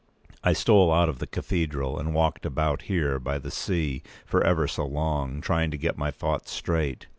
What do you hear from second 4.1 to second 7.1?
for ever so long, trying to get my thoughts straight.